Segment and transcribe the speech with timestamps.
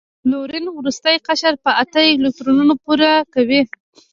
[0.21, 3.61] کلورین وروستی قشر په اته الکترونونه پوره کوي.